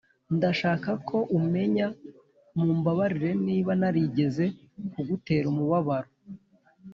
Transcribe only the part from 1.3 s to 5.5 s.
umenya mumbabarire niba narigeze kugutera